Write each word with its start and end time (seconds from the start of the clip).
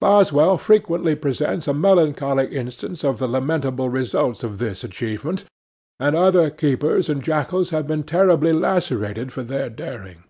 Boswell 0.00 0.58
frequently 0.58 1.16
presents 1.16 1.66
a 1.66 1.74
melancholy 1.74 2.46
instance 2.54 3.02
of 3.02 3.18
the 3.18 3.26
lamentable 3.26 3.88
results 3.88 4.44
of 4.44 4.58
this 4.58 4.84
achievement, 4.84 5.42
and 5.98 6.14
other 6.14 6.50
keepers 6.50 7.08
and 7.08 7.20
jackals 7.20 7.70
have 7.70 7.88
been 7.88 8.04
terribly 8.04 8.52
lacerated 8.52 9.32
for 9.32 9.42
their 9.42 9.68
daring. 9.68 10.22